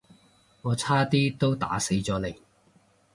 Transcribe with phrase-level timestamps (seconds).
[0.63, 2.35] 我差啲都打死咗你